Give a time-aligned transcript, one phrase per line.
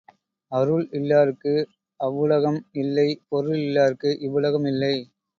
[0.51, 1.51] அருள் இல்லார்க்கு
[1.99, 4.93] அவ்வுலகம் இல்லை பொருள் இல்லார்க்கு இவ்வுலகம் இல்லை.